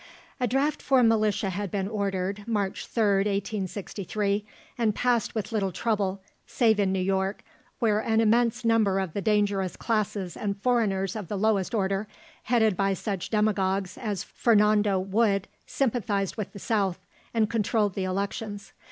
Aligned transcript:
A 0.39 0.47
draft 0.47 0.81
for 0.81 1.03
militia 1.03 1.51
had 1.51 1.69
been 1.69 1.87
ordered 1.87 2.43
(March 2.47 2.87
3rd, 2.91 3.27
1863), 3.27 4.43
and 4.75 4.95
passed 4.95 5.35
with 5.35 5.51
little 5.51 5.71
trouble, 5.71 6.23
save 6.47 6.79
in 6.79 6.91
New 6.91 6.97
York, 6.99 7.43
where 7.77 7.99
an 7.99 8.19
immense 8.19 8.65
number 8.65 8.97
of 8.97 9.13
the 9.13 9.21
dangerous 9.21 9.75
classes 9.75 10.35
and 10.35 10.59
foreigners 10.59 11.15
of 11.15 11.27
the 11.27 11.37
lowest 11.37 11.75
order, 11.75 12.07
headed 12.45 12.75
by 12.75 12.95
such 12.95 13.29
demagogues 13.29 13.95
as 13.95 14.23
Fernando 14.23 14.97
Wood, 14.99 15.47
sympathised 15.67 16.35
with 16.35 16.51
the 16.51 16.57
South, 16.57 16.97
and 17.31 17.47
controlled 17.47 17.93
the 17.93 18.05
elections. 18.05 18.73